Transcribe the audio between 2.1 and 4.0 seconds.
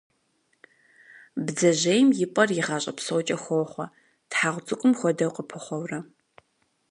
и пӏэр и гъащӏэ псокӏэ хохъуэ,